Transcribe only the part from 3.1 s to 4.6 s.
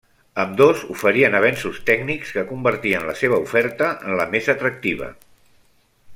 la seva oferta en la més